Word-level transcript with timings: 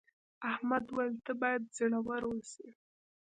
احمد 0.51 0.83
وویل 0.89 1.15
ته 1.25 1.31
باید 1.41 1.61
زړور 1.77 2.21
اوسې. 2.29 2.67